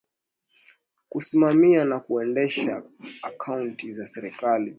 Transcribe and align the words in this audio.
kusimamia 1.09 1.85
na 1.85 1.99
kuendesha 1.99 2.83
akaunti 3.23 3.91
za 3.91 4.07
serikali 4.07 4.69